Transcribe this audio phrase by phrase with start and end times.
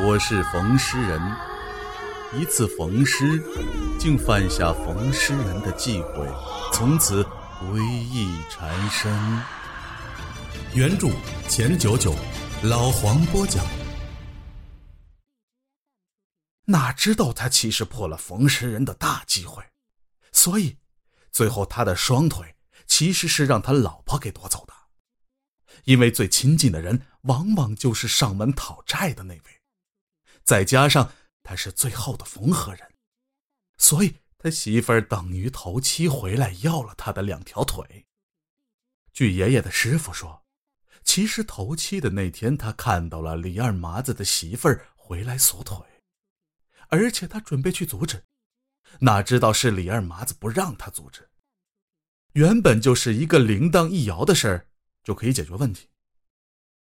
[0.00, 1.20] 我是冯诗人。
[2.32, 3.42] 一次逢诗，
[3.98, 6.24] 竟犯下冯诗人的忌讳，
[6.72, 7.24] 从此
[7.58, 9.12] 归意缠身。
[10.72, 11.08] 原著
[11.48, 12.14] 钱九九，
[12.62, 13.66] 老黄播讲。
[16.66, 19.64] 哪知道他其实破了冯诗人的大忌讳，
[20.30, 20.76] 所以
[21.32, 22.54] 最后他的双腿
[22.86, 24.72] 其实是让他老婆给夺走的。
[25.82, 29.57] 因为最亲近的人往往就是上门讨债的那位，
[30.48, 31.12] 再加上
[31.42, 32.94] 他是最后的缝合人，
[33.76, 38.06] 所以他媳妇儿等于头七回来要了他的两条腿。
[39.12, 40.42] 据爷爷的师傅说，
[41.04, 45.76] 其实头七的那天他看到了李二麻子的媳妇儿回来索腿，
[46.88, 48.24] 而且他准备去阻止，
[49.00, 51.28] 哪知道是李二麻子不让他阻止。
[52.32, 54.68] 原本就是一个铃铛一摇的事儿。
[55.04, 55.88] 就可以解决问题，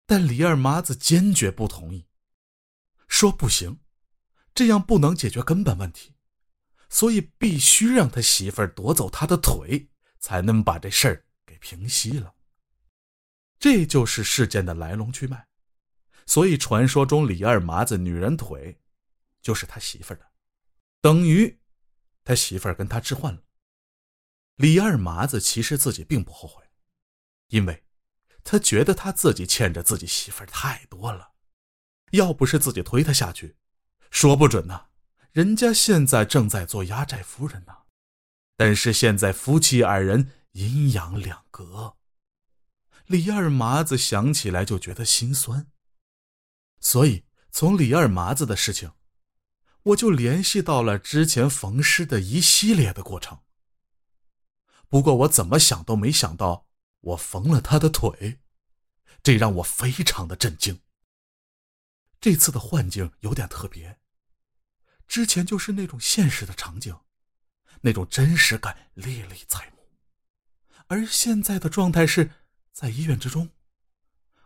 [0.05, 2.05] 但李二麻子坚决不同意，
[3.07, 3.79] 说不行，
[4.53, 6.15] 这样不能解决根本问题，
[6.89, 12.35] 所以必须让他媳妇儿夺走他的腿，才能把这事儿给平息了。
[13.59, 15.47] 这就是事件的来龙去脉，
[16.25, 18.79] 所以传说中李二麻子女人腿，
[19.41, 20.31] 就是他媳妇儿的，
[21.01, 21.59] 等于
[22.23, 23.41] 他媳妇儿跟他置换了。
[24.55, 26.63] 李二麻子其实自己并不后悔，
[27.47, 27.83] 因为。
[28.49, 31.33] 他觉得他自己欠着自己媳妇儿太多了，
[32.11, 33.55] 要不是自己推他下去，
[34.09, 34.87] 说不准呢，
[35.31, 37.73] 人家现在正在做压寨夫人呢。
[38.55, 41.97] 但是现在夫妻二人阴阳两隔，
[43.05, 45.67] 李二麻子想起来就觉得心酸。
[46.79, 48.91] 所以从李二麻子的事情，
[49.83, 53.39] 我就联系到了之前缝尸的一系列的过程。
[54.89, 56.67] 不过我怎么想都没想到。
[57.01, 58.39] 我缝了他的腿，
[59.23, 60.81] 这让我非常的震惊。
[62.19, 63.99] 这次的幻境有点特别，
[65.07, 66.99] 之前就是那种现实的场景，
[67.81, 69.89] 那种真实感历历在目，
[70.87, 72.31] 而现在的状态是
[72.71, 73.51] 在医院之中，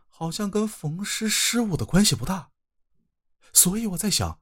[0.08, 2.52] 好像跟缝尸失误的关系不大，
[3.54, 4.42] 所以我在想，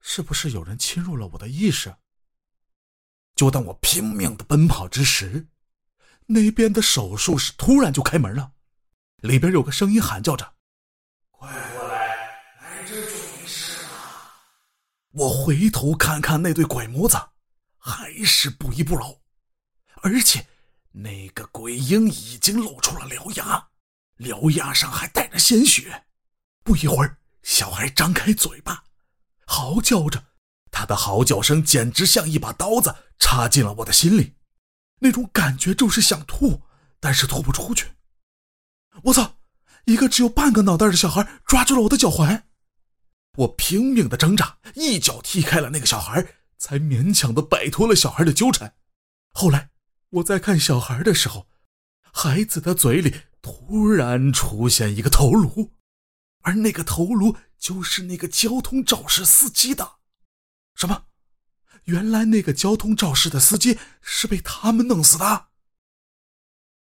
[0.00, 1.96] 是不是有人侵入了我的意识？
[3.34, 5.48] 就当我拼命的奔跑之时。
[6.30, 8.52] 那边的手术室突然就开门了，
[9.22, 10.56] 里边有个声音喊叫着
[11.32, 11.48] ：“快
[15.18, 17.16] 我回头看看那对鬼模子，
[17.76, 19.16] 还是不依不饶，
[20.02, 20.46] 而且
[20.92, 23.68] 那个鬼婴已经露出了獠牙，
[24.18, 26.04] 獠牙上还带着鲜血。
[26.62, 28.84] 不一会儿，小孩张开嘴巴，
[29.44, 30.22] 嚎叫着，
[30.70, 34.36] 他的嚎叫声简直像一把刀子插进了我的心里。
[35.00, 36.62] 那种感觉就是想吐，
[37.00, 37.88] 但是吐不出去。
[39.02, 39.34] 我操！
[39.86, 42.42] 一个只有半个脑袋的小孩抓住了我的脚踝，
[43.38, 48.74] 我拼命的挣扎，一脚踢开了那个小孩，才勉强的摆脱了小孩的纠缠。
[49.32, 49.70] 后来
[50.10, 51.46] 我在看小孩的时候，
[52.12, 55.72] 孩子的嘴里突然出现一个头颅，
[56.42, 59.98] 而那个头颅就是那个交通肇事司机的。
[60.74, 61.04] 什么？
[61.84, 65.46] 原来那个交通肇事的司机是被他们弄死的。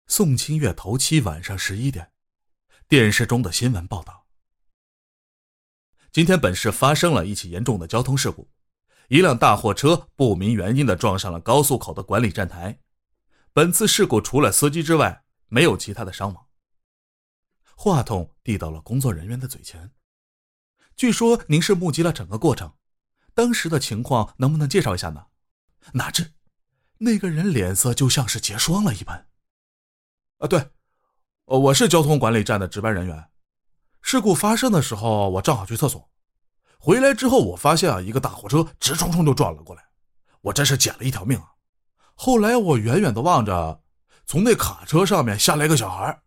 [0.08, 2.12] 宋清月头七晚上十一点，
[2.88, 4.21] 电视中的新闻报道：
[6.12, 8.50] 今天本市发生了一起严重的交通事故，
[9.08, 12.82] 一辆大货车不明原因的撞上了高速口的管理站台。
[13.54, 16.48] 本次事故除了司机之外，没有其他的伤亡。
[17.78, 19.92] 话筒递到了工作人员的嘴前，
[20.98, 22.74] 据说您是目击了整个过程。
[23.34, 25.28] 当时的情况能不能介绍一下呢？
[25.94, 26.34] 哪知，
[26.98, 29.30] 那个人脸色就像是结霜了一般。
[30.40, 30.72] 啊，对，
[31.46, 33.31] 我是交通管理站的值班人员。
[34.12, 36.12] 事故发生的时候，我正好去厕所，
[36.78, 39.86] 回来之后我发现啊，一个大货车直冲冲就撞了过来，
[40.42, 41.54] 我真是捡了一条命啊！
[42.14, 43.82] 后来我远远的望着，
[44.26, 46.24] 从那卡车上面下来一个小孩，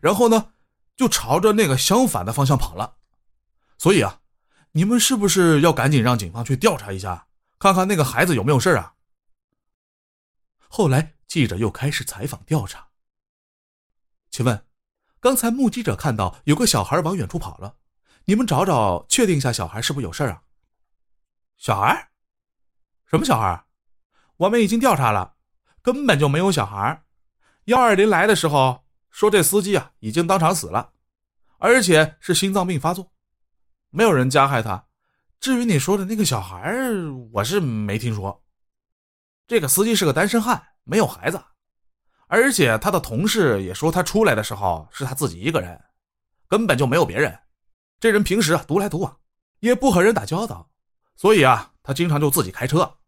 [0.00, 0.52] 然后呢，
[0.94, 2.98] 就朝着那个相反的方向跑了。
[3.78, 4.20] 所以啊。
[4.70, 7.26] 你们是不是要赶紧让警方去调查一下，
[7.58, 8.94] 看看那个孩子有没有事啊？
[10.68, 12.86] 后来记者又开始采访调查。
[14.30, 14.64] 请问，
[15.24, 17.76] 刚才目击者看到有个小孩往远处跑了，
[18.26, 20.42] 你们找找确定一下小孩是不是有事啊？
[21.56, 22.10] 小孩？
[23.06, 23.64] 什么小孩？
[24.36, 25.36] 我们已经调查了，
[25.80, 27.04] 根本就没有小孩。
[27.64, 30.92] 幺二零来的时候说这司机啊已经当场死了，
[31.56, 33.10] 而且是心脏病发作。
[33.88, 34.88] 没有人加害他。
[35.40, 36.70] 至于你说的那个小孩，
[37.32, 38.44] 我是没听说。
[39.46, 41.42] 这个司机是个单身汉，没有孩子，
[42.34, 45.80] 而且他的同事也说他出来的时候是他自己一个人，
[46.48, 47.42] 根本就没有别人。
[48.00, 49.20] 这人平时啊独来独往，
[49.60, 50.68] 也不和人打交道，
[51.14, 52.98] 所以啊，他经常就自己开车。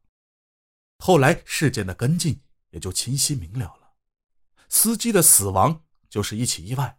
[0.98, 2.40] 后来事件的跟进
[2.70, 3.94] 也就清晰明了了，
[4.68, 6.96] 司机的死亡就是一起意外，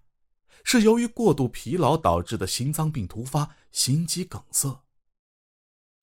[0.65, 4.83] 是由于过度疲劳导致的心脏病突发、心肌梗塞。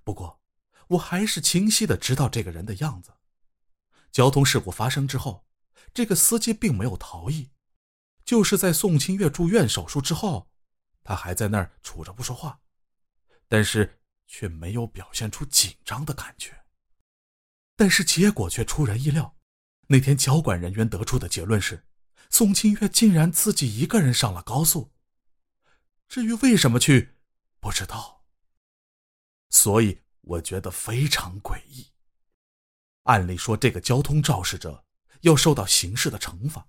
[0.02, 0.40] 不过，
[0.88, 3.12] 我还是清晰的知道这个人的样子。
[4.10, 5.44] 交通事故发生之后，
[5.94, 7.50] 这个司机并没有逃逸。
[8.24, 10.50] 就是在宋清月住院手术之后，
[11.02, 12.60] 他还在那儿杵着不说话，
[13.48, 16.64] 但是却没有表现出紧张的感觉。
[17.76, 19.36] 但是结果却出人意料，
[19.88, 21.86] 那天交管人员得出的结论是，
[22.30, 24.90] 宋清月竟然自己一个人上了高速。
[26.08, 27.16] 至于为什么去，
[27.60, 28.24] 不知道。
[29.50, 31.92] 所以我觉得非常诡异。
[33.02, 34.84] 按理说，这个交通肇事者
[35.24, 36.68] 要受到刑事的惩罚。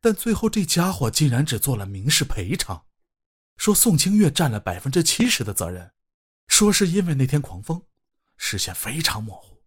[0.00, 2.86] 但最后，这家伙竟然只做了民事赔偿，
[3.56, 5.92] 说宋清月占了百分之七十的责任，
[6.48, 7.86] 说是因为那天狂风，
[8.36, 9.62] 视线非常模糊，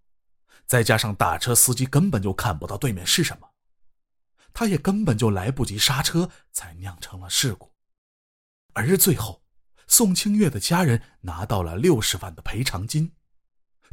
[0.66, 3.50] 再加上大车司机根本就看不到对面是什么，
[4.54, 7.74] 他也根本就来不及刹车，才酿成了事故。
[8.74, 9.44] 而最后，
[9.88, 13.14] 宋清月的家人拿到了六十万的赔偿金，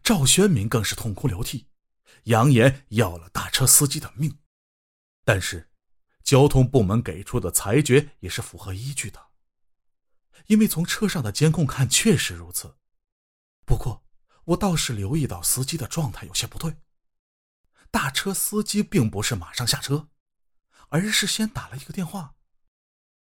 [0.02, 1.68] 赵宣明更是痛哭流涕，
[2.24, 4.38] 扬言要了大车司机的命，
[5.24, 5.70] 但是。
[6.22, 9.26] 交通部门给出的裁决也是符合依据的，
[10.46, 12.78] 因为从车上的监控看确实如此。
[13.66, 14.06] 不过，
[14.44, 16.78] 我倒是留意到司机的状态有些不对。
[17.90, 20.08] 大车司机并不是马上下车，
[20.88, 22.36] 而是先打了一个电话，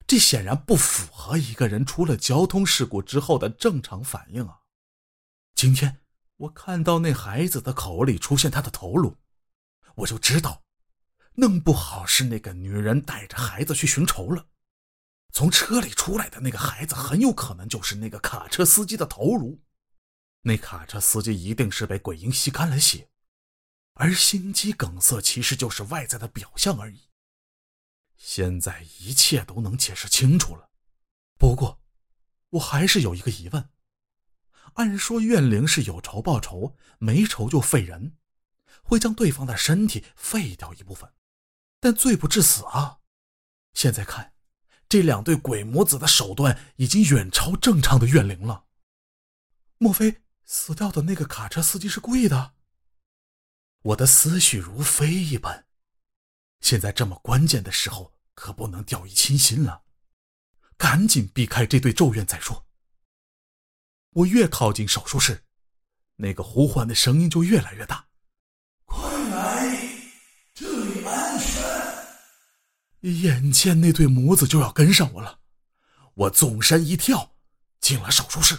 [0.06, 4.60] 这显然不符合一个人出了交通事故之后的正常反应啊！
[5.54, 6.00] 今天
[6.36, 9.16] 我看到那孩子的口里出现他的头颅，
[9.94, 10.62] 我就知道。
[11.38, 14.46] 弄不好是那个女人带着孩子去寻仇了，
[15.32, 19.60] 从车里出来的那个孩子很有可能就是那个卡车司机的头颅。
[20.42, 23.10] 那卡车司机一定是被鬼婴吸干了血，
[23.94, 27.10] 而心肌梗塞其实就是外在的表象而已。
[28.16, 30.70] 现在一切都能解释清楚了，
[31.36, 31.82] 不过
[32.48, 33.68] 我还是有一个疑问：
[34.74, 38.16] 按说怨灵是有仇报仇，没仇就废人，
[38.82, 41.12] 会将对方的身体废掉一部分。
[41.80, 42.98] 但罪不至死啊！
[43.74, 44.34] 现在看，
[44.88, 48.64] 这两对鬼母子的手段已经远超正常的怨灵了。
[49.78, 52.54] 莫非死掉的那个卡车司机是故意的？
[53.82, 55.66] 我的思绪如飞一般。
[56.60, 59.84] 现在这么关键的时候，可不能掉以轻心了，
[60.76, 62.65] 赶紧避开这对咒怨再说。
[64.16, 65.44] 我越靠近手术室，
[66.16, 68.06] 那个呼唤的声音就越来越大。
[68.86, 68.98] 快
[69.28, 69.78] 来，
[70.54, 75.40] 这里安全眼见那对母子就要跟上我了，
[76.14, 77.36] 我纵身一跳，
[77.78, 78.58] 进了手术室。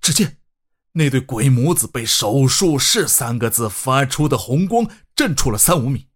[0.00, 0.38] 只见
[0.92, 6.08] 那对鬼母子被“手术室”三个字发出的红光震出了三五米，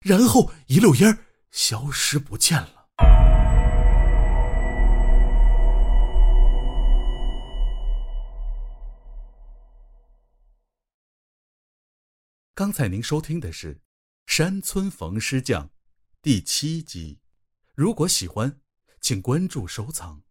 [0.00, 1.16] 然后一溜烟
[1.52, 2.73] 消失不见了。
[12.56, 13.74] 刚才您收听的是
[14.26, 15.66] 《山村缝尸匠》。
[16.22, 17.18] 第七集，
[17.74, 18.60] 如果喜欢，
[19.00, 20.23] 请关注收藏。